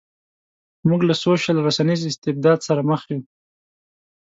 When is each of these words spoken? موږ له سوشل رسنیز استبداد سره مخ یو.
موږ 0.87 1.01
له 1.09 1.15
سوشل 1.23 1.57
رسنیز 1.67 2.01
استبداد 2.11 2.59
سره 2.67 2.81
مخ 2.89 3.01
یو. 3.11 3.19